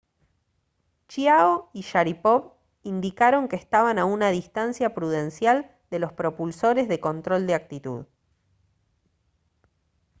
[1.07, 7.45] chiao y sharipov indicaron que estaban a una distancia prudencial de los propulsores de control
[7.45, 8.05] de actitud